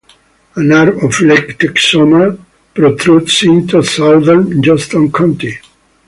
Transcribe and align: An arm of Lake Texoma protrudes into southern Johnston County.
An 0.55 0.71
arm 0.71 1.05
of 1.05 1.21
Lake 1.21 1.59
Texoma 1.59 2.35
protrudes 2.73 3.43
into 3.43 3.83
southern 3.83 4.59
Johnston 4.63 5.11
County. 5.11 5.59